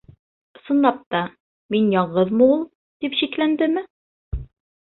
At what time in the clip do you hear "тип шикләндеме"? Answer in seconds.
3.05-3.85